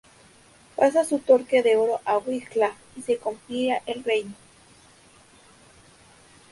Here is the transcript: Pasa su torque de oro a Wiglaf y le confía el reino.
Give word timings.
Pasa 0.75 1.05
su 1.05 1.19
torque 1.19 1.61
de 1.61 1.75
oro 1.77 2.01
a 2.05 2.17
Wiglaf 2.17 2.73
y 2.97 3.03
le 3.07 3.19
confía 3.19 3.83
el 3.85 4.03
reino. 4.03 4.33